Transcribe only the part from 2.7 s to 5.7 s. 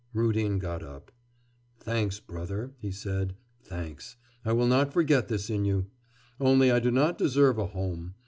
he said, 'thanks! I will not forget this in